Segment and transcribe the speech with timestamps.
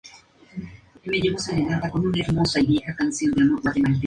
[1.07, 3.99] Princesita en tuDiscoveryKids.com